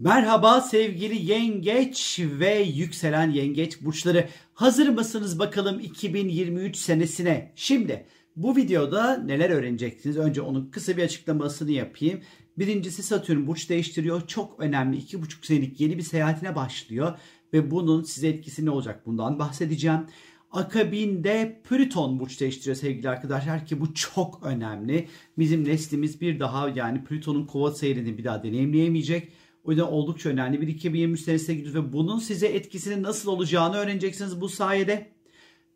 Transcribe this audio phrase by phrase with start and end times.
[0.00, 4.28] Merhaba sevgili yengeç ve yükselen yengeç burçları.
[4.54, 7.52] Hazır mısınız bakalım 2023 senesine?
[7.56, 8.06] Şimdi
[8.36, 10.16] bu videoda neler öğreneceksiniz?
[10.16, 12.20] Önce onun kısa bir açıklamasını yapayım.
[12.58, 14.26] Birincisi Satürn burç değiştiriyor.
[14.26, 17.18] Çok önemli 2,5 senelik yeni bir seyahatine başlıyor.
[17.52, 20.06] Ve bunun size etkisi ne olacak bundan bahsedeceğim.
[20.50, 25.08] Akabinde Plüton burç değiştiriyor sevgili arkadaşlar ki bu çok önemli.
[25.38, 29.32] Bizim neslimiz bir daha yani Plüton'un kova seyrini bir daha deneyimleyemeyecek.
[29.64, 34.40] O yüzden oldukça önemli bir 2023 senesine gidiyoruz ve bunun size etkisinin nasıl olacağını öğreneceksiniz
[34.40, 35.12] bu sayede.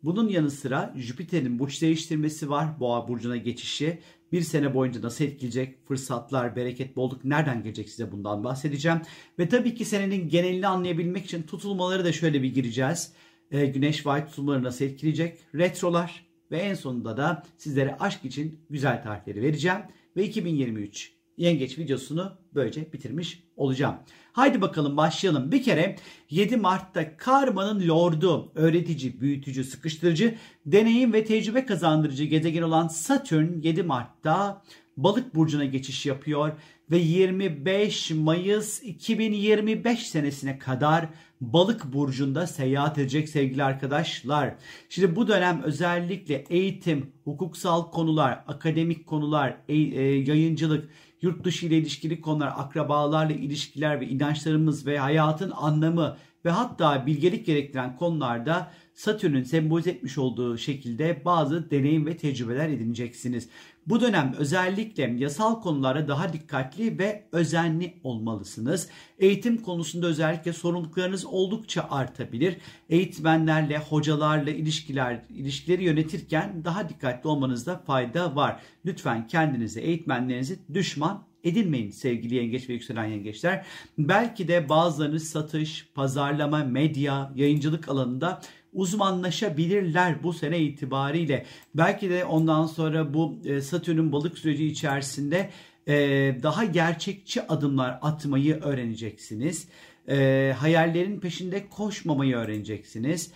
[0.03, 2.79] Bunun yanı sıra Jüpiter'in burç değiştirmesi var.
[2.79, 3.99] Boğa burcuna geçişi.
[4.31, 5.87] Bir sene boyunca nasıl etkileyecek?
[5.87, 9.01] Fırsatlar, bereket, bolluk nereden gelecek size bundan bahsedeceğim.
[9.39, 13.13] Ve tabii ki senenin genelini anlayabilmek için tutulmaları da şöyle bir gireceğiz.
[13.51, 15.37] Ee, güneş ve ay tutulmaları nasıl etkileyecek?
[15.55, 19.79] Retrolar ve en sonunda da sizlere aşk için güzel tarihleri vereceğim.
[20.17, 23.95] Ve 2023 yengeç videosunu böylece bitirmiş olacağım.
[24.31, 25.51] Haydi bakalım başlayalım.
[25.51, 25.95] Bir kere
[26.29, 33.83] 7 Mart'ta karmanın lordu, öğretici, büyütücü, sıkıştırıcı, deneyim ve tecrübe kazandırıcı gezegen olan Satürn 7
[33.83, 34.61] Mart'ta
[34.97, 36.51] Balık burcuna geçiş yapıyor
[36.91, 41.09] ve 25 Mayıs 2025 senesine kadar
[41.41, 44.55] Balık burcunda seyahat edecek sevgili arkadaşlar.
[44.89, 50.89] Şimdi bu dönem özellikle eğitim, hukuksal konular, akademik konular, e, e, yayıncılık,
[51.23, 57.45] yurt dışı ile ilişkili konular, akrabalarla ilişkiler ve inançlarımız ve hayatın anlamı ve hatta bilgelik
[57.45, 63.49] gerektiren konularda Satürn'ün sembolize etmiş olduğu şekilde bazı deneyim ve tecrübeler edineceksiniz.
[63.87, 68.89] Bu dönem özellikle yasal konulara daha dikkatli ve özenli olmalısınız.
[69.19, 72.57] Eğitim konusunda özellikle sorumluluklarınız oldukça artabilir.
[72.89, 78.61] Eğitmenlerle, hocalarla ilişkiler, ilişkileri yönetirken daha dikkatli olmanızda fayda var.
[78.85, 83.65] Lütfen kendinize, eğitmenlerinizi düşman edinmeyin sevgili yengeç ve yükselen yengeçler.
[83.97, 88.41] Belki de bazılarınız satış, pazarlama, medya, yayıncılık alanında
[88.73, 91.45] uzmanlaşabilirler bu sene itibariyle.
[91.75, 95.49] Belki de ondan sonra bu e, Satürn'ün balık süreci içerisinde
[95.87, 95.95] e,
[96.43, 99.67] daha gerçekçi adımlar atmayı öğreneceksiniz.
[100.09, 103.31] E, hayallerin peşinde koşmamayı öğreneceksiniz.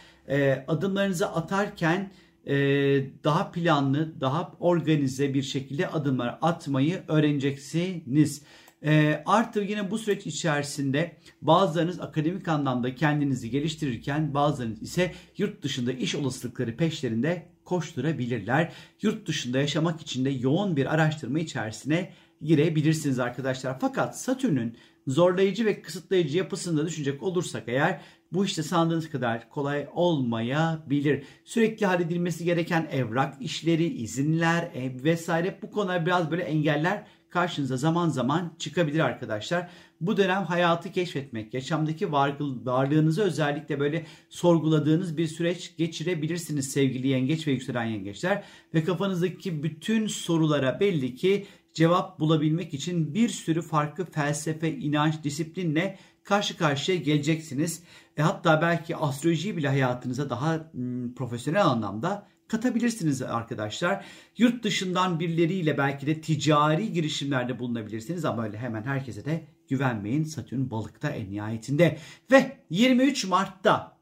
[0.67, 2.11] Adımlarınızı atarken
[3.23, 8.41] daha planlı, daha organize bir şekilde adımlar atmayı öğreneceksiniz.
[8.85, 15.91] E, artı yine bu süreç içerisinde bazılarınız akademik anlamda kendinizi geliştirirken bazılarınız ise yurt dışında
[15.91, 18.73] iş olasılıkları peşlerinde koşturabilirler.
[19.01, 23.79] Yurt dışında yaşamak için de yoğun bir araştırma içerisine girebilirsiniz arkadaşlar.
[23.79, 24.77] Fakat Satürn'ün
[25.07, 28.01] zorlayıcı ve kısıtlayıcı yapısını da düşünecek olursak eğer
[28.33, 31.23] bu işte sandığınız kadar kolay olmayabilir.
[31.45, 34.71] Sürekli halledilmesi gereken evrak işleri, izinler
[35.03, 39.69] vesaire bu konular biraz böyle engeller karşınıza zaman zaman çıkabilir arkadaşlar.
[40.01, 47.51] Bu dönem hayatı keşfetmek, yaşamdaki varlığınızı özellikle böyle sorguladığınız bir süreç geçirebilirsiniz sevgili yengeç ve
[47.51, 48.43] yükselen yengeçler.
[48.73, 55.97] Ve kafanızdaki bütün sorulara belli ki cevap bulabilmek için bir sürü farklı felsefe, inanç, disiplinle
[56.23, 57.83] karşı karşıya geleceksiniz.
[58.17, 60.71] E hatta belki astrolojiyi bile hayatınıza daha
[61.15, 64.05] profesyonel anlamda katabilirsiniz arkadaşlar.
[64.37, 70.23] Yurt dışından birileriyle belki de ticari girişimlerde bulunabilirsiniz ama öyle hemen herkese de güvenmeyin.
[70.23, 71.97] Satürn balıkta en nihayetinde.
[72.31, 73.97] Ve 23 Mart'ta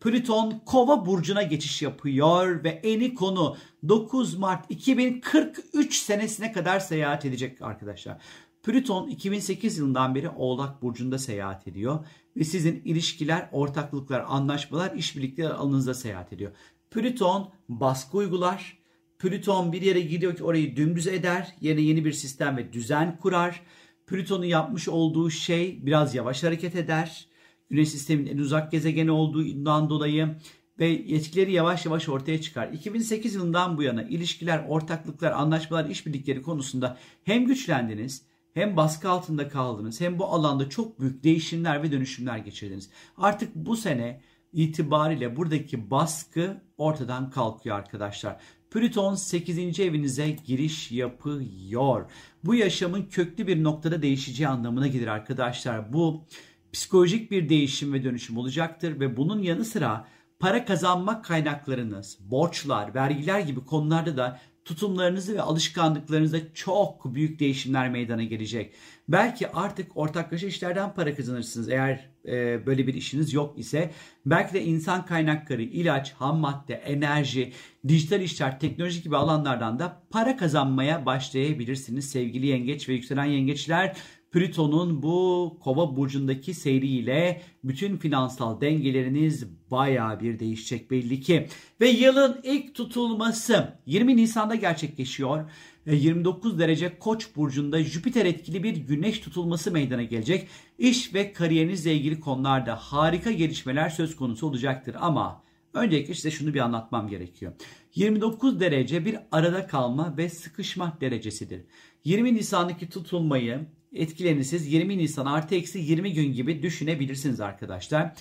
[0.00, 3.56] Plüton Kova burcuna geçiş yapıyor ve eni konu
[3.88, 8.22] 9 Mart 2043 senesine kadar seyahat edecek arkadaşlar.
[8.66, 12.04] Plüton 2008 yılından beri Oğlak burcunda seyahat ediyor
[12.36, 16.52] ve sizin ilişkiler, ortaklıklar, anlaşmalar, işbirlikleri alanınızda seyahat ediyor.
[16.90, 18.78] Plüton baskı uygular.
[19.18, 21.54] Plüton bir yere gidiyor ki orayı dümdüz eder.
[21.60, 23.62] Yerine yeni bir sistem ve düzen kurar.
[24.06, 27.26] Plüton'un yapmış olduğu şey biraz yavaş hareket eder.
[27.70, 30.36] Güneş sistemin en uzak gezegeni olduğundan dolayı
[30.78, 32.68] ve yetkileri yavaş yavaş ortaya çıkar.
[32.68, 38.22] 2008 yılından bu yana ilişkiler, ortaklıklar, anlaşmalar, işbirlikleri konusunda hem güçlendiniz
[38.56, 42.90] hem baskı altında kaldınız hem bu alanda çok büyük değişimler ve dönüşümler geçirdiniz.
[43.16, 44.20] Artık bu sene
[44.52, 48.40] itibariyle buradaki baskı ortadan kalkıyor arkadaşlar.
[48.70, 49.80] Plüton 8.
[49.80, 52.10] evinize giriş yapıyor.
[52.44, 55.92] Bu yaşamın köklü bir noktada değişeceği anlamına gelir arkadaşlar.
[55.92, 56.24] Bu
[56.72, 60.08] psikolojik bir değişim ve dönüşüm olacaktır ve bunun yanı sıra
[60.38, 68.22] para kazanmak kaynaklarınız, borçlar, vergiler gibi konularda da tutumlarınızı ve alışkanlıklarınızda çok büyük değişimler meydana
[68.22, 68.72] gelecek.
[69.08, 73.90] Belki artık ortaklaşa işlerden para kazanırsınız eğer e, böyle bir işiniz yok ise.
[74.26, 77.52] Belki de insan kaynakları, ilaç, ham madde, enerji,
[77.88, 83.96] dijital işler, teknoloji gibi alanlardan da para kazanmaya başlayabilirsiniz sevgili yengeç ve yükselen yengeçler.
[84.36, 91.46] Plüton'un bu kova burcundaki seyriyle bütün finansal dengeleriniz baya bir değişecek belli ki.
[91.80, 95.50] Ve yılın ilk tutulması 20 Nisan'da gerçekleşiyor.
[95.86, 100.48] 29 derece Koç burcunda Jüpiter etkili bir güneş tutulması meydana gelecek.
[100.78, 105.42] İş ve kariyerinizle ilgili konularda harika gelişmeler söz konusu olacaktır ama
[105.74, 107.52] öncelikle size şunu bir anlatmam gerekiyor.
[107.94, 111.60] 29 derece bir arada kalma ve sıkışma derecesidir.
[112.04, 113.66] 20 Nisan'daki tutulmayı
[113.96, 118.12] etkilerini siz 20 Nisan artı eksi 20 gün gibi düşünebilirsiniz arkadaşlar.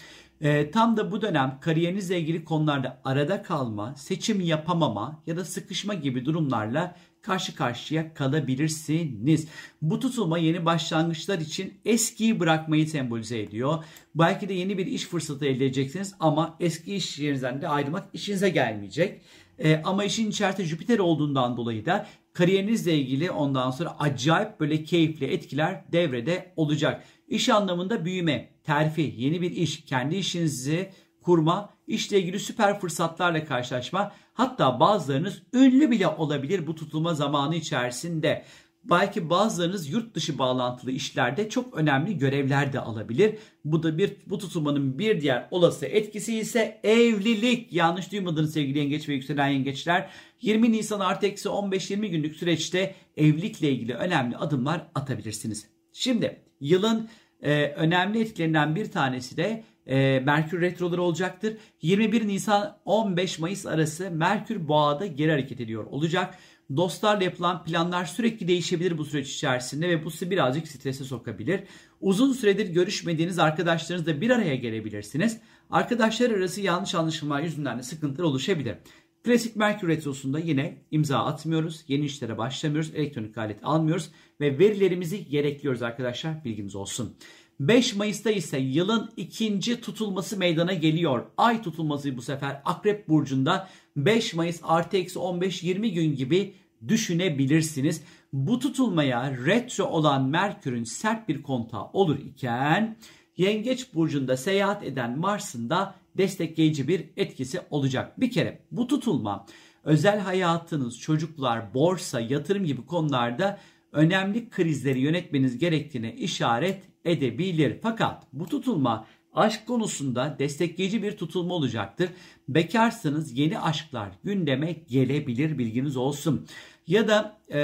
[0.42, 5.94] E, tam da bu dönem kariyerinizle ilgili konularda arada kalma, seçim yapamama ya da sıkışma
[5.94, 9.48] gibi durumlarla karşı karşıya kalabilirsiniz.
[9.82, 13.84] Bu tutulma yeni başlangıçlar için eskiyi bırakmayı sembolize ediyor.
[14.16, 18.50] Belki de yeni bir iş fırsatı elde edeceksiniz ama eski iş yerinizden de ayrılmak işinize
[18.50, 19.22] gelmeyecek.
[19.60, 25.26] E, ama işin içerisinde Jüpiter olduğundan dolayı da kariyerinizle ilgili ondan sonra acayip böyle keyifli
[25.26, 27.04] etkiler devrede olacak.
[27.28, 30.90] İş anlamında büyüme, terfi, yeni bir iş, kendi işinizi
[31.22, 38.46] kurma, işle ilgili süper fırsatlarla karşılaşma, hatta bazılarınız ünlü bile olabilir bu tutulma zamanı içerisinde.
[38.90, 43.36] Belki bazılarınız yurt dışı bağlantılı işlerde çok önemli görevler de alabilir.
[43.66, 47.74] Bu da bir bu tutulmanın bir diğer olası etkisi ise evlilik.
[47.74, 50.10] Yanlış duymadınız sevgili yengeç ve yükselen yengeçler.
[50.42, 55.68] 20 Nisan artı eksi 15-20 günlük süreçte evlilikle ilgili önemli adımlar atabilirsiniz.
[55.94, 57.10] Şimdi yılın
[57.42, 61.58] e, önemli etkilerinden bir tanesi de e, Merkür retroları olacaktır.
[61.82, 66.38] 21 Nisan 15 Mayıs arası Merkür boğada geri hareket ediyor olacak.
[66.76, 71.64] Dostlarla yapılan planlar sürekli değişebilir bu süreç içerisinde ve bu sizi birazcık strese sokabilir.
[72.02, 75.38] Uzun süredir görüşmediğiniz arkadaşlarınızla bir araya gelebilirsiniz.
[75.70, 78.76] Arkadaşlar arası yanlış anlaşılma yüzünden de sıkıntılar oluşabilir.
[79.24, 84.10] Klasik Merkür Retrosu'nda yine imza atmıyoruz, yeni işlere başlamıyoruz, elektronik alet almıyoruz
[84.42, 87.16] ve verilerimizi yedekliyoruz arkadaşlar bilgimiz olsun.
[87.60, 91.26] 5 Mayıs'ta ise yılın ikinci tutulması meydana geliyor.
[91.38, 96.54] Ay tutulması bu sefer Akrep Burcu'nda 5 Mayıs artı eksi 15-20 gün gibi
[96.88, 98.04] düşünebilirsiniz.
[98.34, 102.98] Bu tutulmaya retro olan Merkür'ün sert bir kontağı olur iken
[103.38, 108.20] Yengeç Burcu'nda seyahat eden Mars'ın da destekleyici bir etkisi olacak.
[108.20, 109.46] Bir kere bu tutulma
[109.84, 113.60] özel hayatınız, çocuklar, borsa, yatırım gibi konularda
[113.92, 117.80] önemli krizleri yönetmeniz gerektiğine işaret edebilir.
[117.82, 122.10] Fakat bu tutulma aşk konusunda destekleyici bir tutulma olacaktır.
[122.50, 126.48] Bekarsanız yeni aşklar gündeme gelebilir bilginiz olsun.
[126.88, 127.60] Ya da e,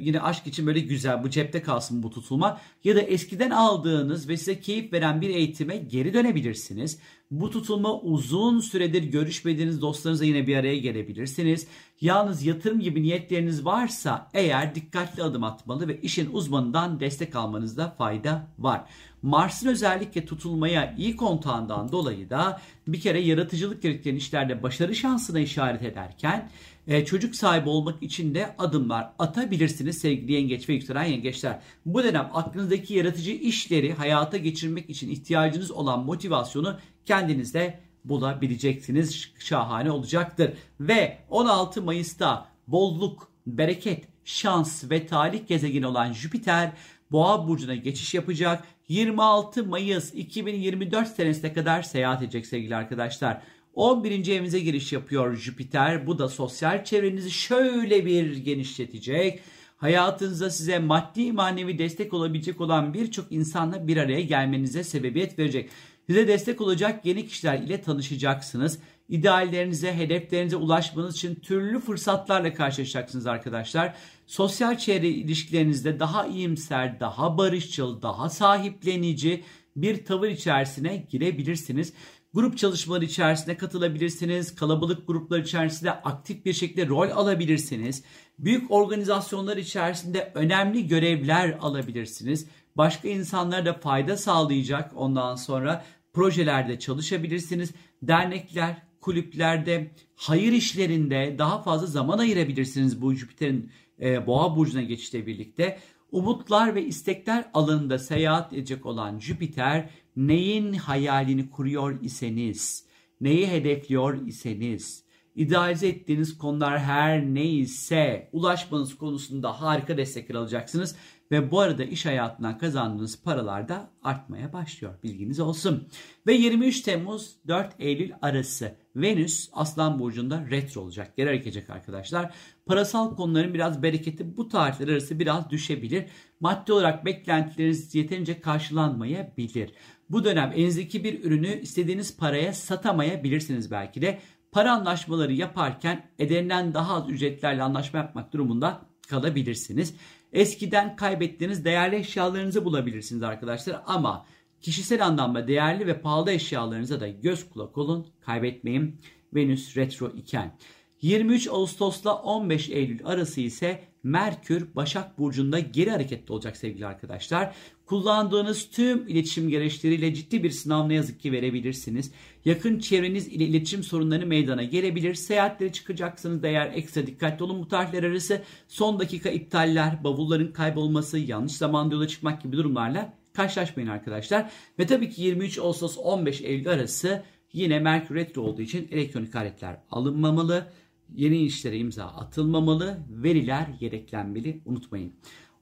[0.00, 2.60] yine aşk için böyle güzel bu cepte kalsın bu tutulma.
[2.84, 6.98] Ya da eskiden aldığınız ve size keyif veren bir eğitime geri dönebilirsiniz.
[7.30, 11.66] Bu tutulma uzun süredir görüşmediğiniz dostlarınızla yine bir araya gelebilirsiniz.
[12.00, 18.46] Yalnız yatırım gibi niyetleriniz varsa eğer dikkatli adım atmalı ve işin uzmanından destek almanızda fayda
[18.58, 18.84] var.
[19.22, 25.82] Mars'ın özellikle tutulmaya iyi kontağından dolayı da bir kere yaratıcılık gerektiren işlerde başarı şansına işaret
[25.82, 26.50] ederken
[26.88, 31.58] e, çocuk sahibi olmak için de adımlar atabilirsiniz sevgili yengeç ve yükselen yengeçler.
[31.86, 39.30] Bu dönem aklınızdaki yaratıcı işleri hayata geçirmek için ihtiyacınız olan motivasyonu kendinizde bulabileceksiniz.
[39.38, 40.52] Şahane olacaktır.
[40.80, 46.72] Ve 16 Mayıs'ta bolluk, bereket, şans ve talih gezegeni olan Jüpiter
[47.12, 48.64] Boğa burcuna geçiş yapacak.
[48.88, 53.42] 26 Mayıs 2024 senesine kadar seyahat edecek sevgili arkadaşlar.
[53.78, 54.28] 11.
[54.28, 56.06] evinize giriş yapıyor Jüpiter.
[56.06, 59.40] Bu da sosyal çevrenizi şöyle bir genişletecek.
[59.76, 65.70] Hayatınızda size maddi manevi destek olabilecek olan birçok insanla bir araya gelmenize sebebiyet verecek.
[66.06, 68.78] Size destek olacak yeni kişiler ile tanışacaksınız.
[69.08, 73.94] İdeallerinize, hedeflerinize ulaşmanız için türlü fırsatlarla karşılaşacaksınız arkadaşlar.
[74.26, 79.44] Sosyal çevre ilişkilerinizde daha iyimser, daha barışçıl, daha sahiplenici
[79.76, 81.92] bir tavır içerisine girebilirsiniz.
[82.34, 84.54] Grup çalışmaları içerisinde katılabilirsiniz.
[84.54, 88.02] Kalabalık gruplar içerisinde aktif bir şekilde rol alabilirsiniz.
[88.38, 92.46] Büyük organizasyonlar içerisinde önemli görevler alabilirsiniz.
[92.76, 97.72] Başka insanlara da fayda sağlayacak ondan sonra projelerde çalışabilirsiniz.
[98.02, 103.70] Dernekler, kulüplerde, hayır işlerinde daha fazla zaman ayırabilirsiniz bu Jüpiter'in
[104.00, 105.78] e, Boğa burcuna geçişle birlikte.
[106.12, 112.86] Umutlar ve istekler alanında seyahat edecek olan Jüpiter neyin hayalini kuruyor iseniz,
[113.20, 120.96] neyi hedefliyor iseniz, idealize ettiğiniz konular her neyse ulaşmanız konusunda harika destekler alacaksınız.
[121.30, 124.94] Ve bu arada iş hayatından kazandığınız paralar da artmaya başlıyor.
[125.02, 125.88] Bilginiz olsun.
[126.26, 131.16] Ve 23 Temmuz 4 Eylül arası Venüs Aslan Burcu'nda retro olacak.
[131.16, 132.34] Geri harekecek arkadaşlar.
[132.66, 136.04] Parasal konuların biraz bereketi bu tarihler arası biraz düşebilir.
[136.40, 139.72] Maddi olarak beklentileriniz yeterince karşılanmayabilir.
[140.10, 144.18] Bu dönem elinizdeki bir ürünü istediğiniz paraya satamayabilirsiniz belki de.
[144.52, 149.94] Para anlaşmaları yaparken ederinden daha az ücretlerle anlaşma yapmak durumunda kalabilirsiniz.
[150.32, 154.26] Eskiden kaybettiğiniz değerli eşyalarınızı bulabilirsiniz arkadaşlar ama
[154.60, 159.00] kişisel anlamda değerli ve pahalı eşyalarınıza da göz kulak olun, kaybetmeyin.
[159.34, 160.58] Venüs retro iken.
[161.02, 167.54] 23 Ağustos'la 15 Eylül arası ise Merkür Başak Burcu'nda geri hareketli olacak sevgili arkadaşlar.
[167.86, 172.12] Kullandığınız tüm iletişim gereçleriyle ciddi bir sınav ne yazık ki verebilirsiniz.
[172.48, 175.14] Yakın çevreniz ile iletişim sorunları meydana gelebilir.
[175.14, 178.42] Seyahatlere çıkacaksınız da eğer ekstra dikkatli olun bu tarihler arası.
[178.68, 184.50] Son dakika iptaller, bavulların kaybolması, yanlış zamanda yola çıkmak gibi durumlarla karşılaşmayın arkadaşlar.
[184.78, 189.76] Ve tabii ki 23 Ağustos 15 Eylül arası yine Merkür Retro olduğu için elektronik aletler
[189.90, 190.66] alınmamalı.
[191.14, 195.12] Yeni işlere imza atılmamalı, veriler yedeklenmeli unutmayın.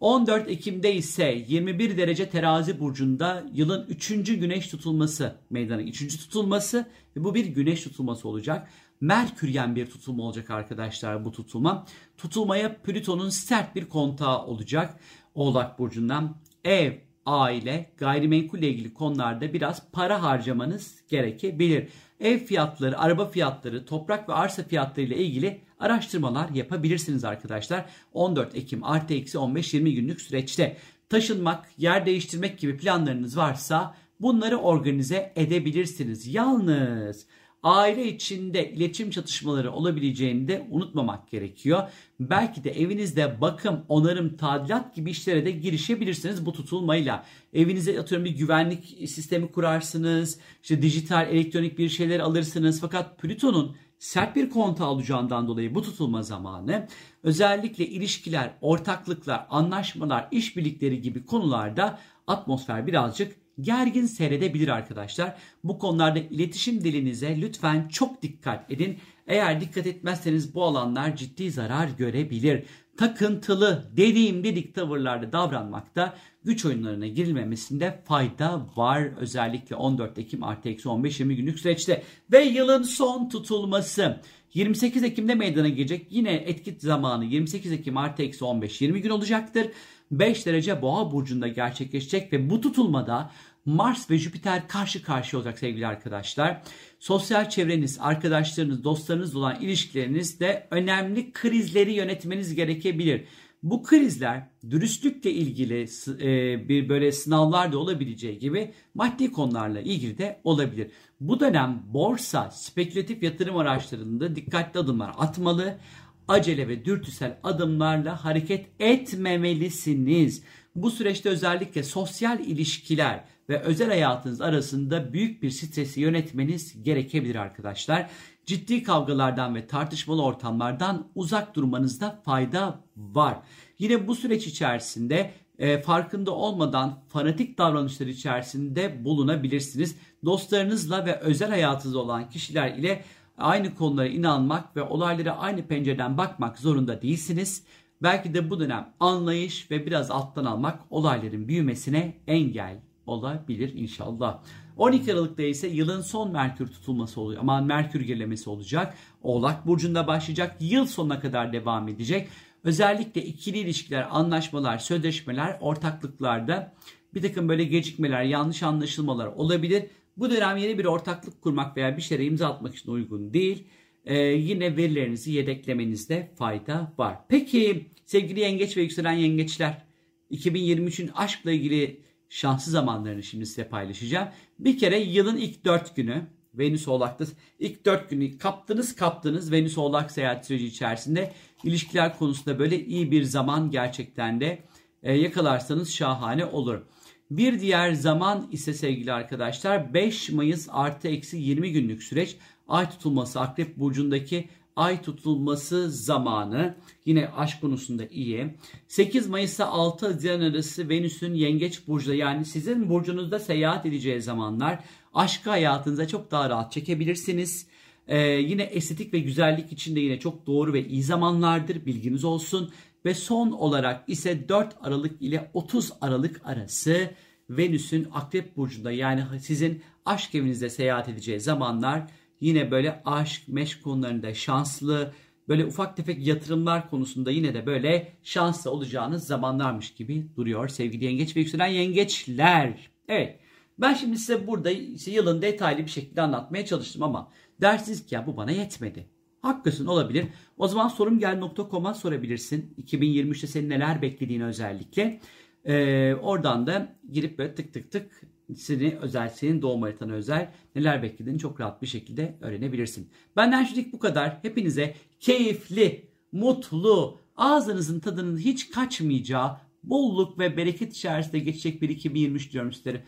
[0.00, 4.08] 14 Ekim'de ise 21 derece terazi burcunda yılın 3.
[4.08, 6.18] güneş tutulması meydana 3.
[6.18, 6.86] tutulması
[7.16, 8.68] ve bu bir güneş tutulması olacak.
[9.00, 11.86] Merküryen bir tutulma olacak arkadaşlar bu tutulma.
[12.18, 15.00] Tutulmaya Plüton'un sert bir kontağı olacak.
[15.34, 16.92] Oğlak burcundan ev,
[17.26, 21.88] aile, gayrimenkulle ilgili konularda biraz para harcamanız gerekebilir.
[22.20, 27.84] Ev fiyatları, araba fiyatları, toprak ve arsa fiyatları ile ilgili araştırmalar yapabilirsiniz arkadaşlar.
[28.12, 30.76] 14 Ekim artı eksi 15-20 günlük süreçte
[31.08, 36.34] taşınmak, yer değiştirmek gibi planlarınız varsa bunları organize edebilirsiniz.
[36.34, 37.26] Yalnız
[37.66, 41.82] aile içinde iletişim çatışmaları olabileceğini de unutmamak gerekiyor.
[42.20, 47.24] Belki de evinizde bakım, onarım, tadilat gibi işlere de girişebilirsiniz bu tutulmayla.
[47.54, 52.80] Evinize atıyorum bir güvenlik sistemi kurarsınız, işte dijital, elektronik bir şeyler alırsınız.
[52.80, 56.88] Fakat Plüton'un sert bir konta alacağından dolayı bu tutulma zamanı
[57.22, 65.36] özellikle ilişkiler, ortaklıklar, anlaşmalar, işbirlikleri gibi konularda atmosfer birazcık gergin seyredebilir arkadaşlar.
[65.64, 68.98] Bu konularda iletişim dilinize lütfen çok dikkat edin.
[69.26, 72.64] Eğer dikkat etmezseniz bu alanlar ciddi zarar görebilir.
[72.96, 79.02] Takıntılı, dediğim dedik tavırlarda davranmakta güç oyunlarına girilmemesinde fayda var.
[79.20, 82.02] Özellikle 14 Ekim artı eksi 15-20 günlük süreçte.
[82.32, 84.20] Ve yılın son tutulması
[84.54, 86.06] 28 Ekim'de meydana gelecek.
[86.10, 89.66] Yine etki zamanı 28 Ekim artı eksi 15-20 gün olacaktır.
[90.10, 93.30] 5 derece boğa burcunda gerçekleşecek ve bu tutulmada
[93.66, 96.62] Mars ve Jüpiter karşı karşıya olacak sevgili arkadaşlar.
[97.00, 103.24] Sosyal çevreniz, arkadaşlarınız, dostlarınız olan ilişkilerinizde önemli krizleri yönetmeniz gerekebilir.
[103.62, 105.86] Bu krizler dürüstlükle ilgili
[106.20, 110.90] e, bir böyle sınavlar da olabileceği gibi maddi konularla ilgili de olabilir.
[111.20, 115.78] Bu dönem borsa, spekülatif yatırım araçlarında dikkatli adımlar atmalı
[116.28, 120.42] acele ve dürtüsel adımlarla hareket etmemelisiniz.
[120.74, 128.10] Bu süreçte özellikle sosyal ilişkiler ve özel hayatınız arasında büyük bir stresi yönetmeniz gerekebilir arkadaşlar.
[128.46, 133.38] Ciddi kavgalardan ve tartışmalı ortamlardan uzak durmanızda fayda var.
[133.78, 139.96] Yine bu süreç içerisinde e, farkında olmadan fanatik davranışlar içerisinde bulunabilirsiniz.
[140.24, 143.04] Dostlarınızla ve özel hayatınızda olan kişiler ile
[143.38, 147.64] aynı konulara inanmak ve olaylara aynı pencereden bakmak zorunda değilsiniz.
[148.02, 154.42] Belki de bu dönem anlayış ve biraz alttan almak olayların büyümesine engel olabilir inşallah.
[154.76, 157.40] 12 Aralık'ta ise yılın son Merkür tutulması oluyor.
[157.40, 158.94] Aman Merkür gerilemesi olacak.
[159.22, 160.56] Oğlak Burcu'nda başlayacak.
[160.60, 162.28] Yıl sonuna kadar devam edecek.
[162.64, 166.72] Özellikle ikili ilişkiler, anlaşmalar, sözleşmeler, ortaklıklarda
[167.14, 169.84] bir takım böyle gecikmeler, yanlış anlaşılmalar olabilir.
[170.16, 173.64] Bu dönem yeni bir ortaklık kurmak veya bir şeylere imza atmak için uygun değil.
[174.04, 177.18] Ee, yine verilerinizi yedeklemenizde fayda var.
[177.28, 179.82] Peki sevgili yengeç ve yükselen yengeçler
[180.30, 184.28] 2023'ün aşkla ilgili şanslı zamanlarını şimdi size paylaşacağım.
[184.58, 187.24] Bir kere yılın ilk 4 günü Venüs Oğlak'ta
[187.58, 191.32] ilk 4 günü kaptınız kaptınız Venüs Oğlak seyahat süreci içerisinde
[191.64, 194.58] ilişkiler konusunda böyle iyi bir zaman gerçekten de
[195.02, 196.82] e, yakalarsanız şahane olur.
[197.30, 202.36] Bir diğer zaman ise sevgili arkadaşlar 5 Mayıs artı eksi 20 günlük süreç
[202.68, 206.74] ay tutulması Akrep Burcu'ndaki ay tutulması zamanı
[207.06, 208.54] yine aşk konusunda iyi.
[208.88, 214.78] 8 Mayıs'ta 6 Haziran arası Venüs'ün Yengeç Burcu'da yani sizin burcunuzda seyahat edeceği zamanlar
[215.14, 217.66] aşkı hayatınıza çok daha rahat çekebilirsiniz.
[218.08, 222.72] Ee, yine estetik ve güzellik için de yine çok doğru ve iyi zamanlardır bilginiz olsun.
[223.06, 227.10] Ve son olarak ise 4 Aralık ile 30 Aralık arası
[227.50, 232.02] Venüs'ün Akrep Burcu'nda yani sizin aşk evinizde seyahat edeceği zamanlar
[232.40, 235.12] yine böyle aşk, meşk konularında şanslı,
[235.48, 241.36] böyle ufak tefek yatırımlar konusunda yine de böyle şanslı olacağınız zamanlarmış gibi duruyor sevgili yengeç
[241.36, 242.90] ve yükselen yengeçler.
[243.08, 243.40] Evet
[243.78, 248.26] ben şimdi size burada işte yılın detaylı bir şekilde anlatmaya çalıştım ama dersiniz ki ya
[248.26, 249.15] bu bana yetmedi.
[249.46, 250.26] Haklısın olabilir.
[250.58, 252.74] O zaman sorumgel.com'a sorabilirsin.
[252.82, 255.20] 2023'te senin neler beklediğini özellikle.
[255.64, 258.22] Ee, oradan da girip böyle tık tık tık
[258.56, 263.10] seni özel, senin doğum haritana özel neler beklediğini çok rahat bir şekilde öğrenebilirsin.
[263.36, 264.38] Benden şimdilik bu kadar.
[264.42, 272.72] Hepinize keyifli, mutlu, ağzınızın tadının hiç kaçmayacağı, bolluk ve bereket içerisinde geçecek bir 2023 diyorum
[272.72, 273.04] sizlere.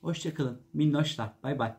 [0.00, 0.60] Hoşçakalın.
[0.74, 1.30] Minnoşlar.
[1.42, 1.72] Bay bay.